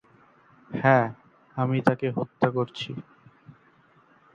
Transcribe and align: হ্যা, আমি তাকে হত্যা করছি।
হ্যা, 0.71 0.99
আমি 1.57 1.77
তাকে 1.81 2.07
হত্যা 2.11 2.47
করছি। 2.51 2.89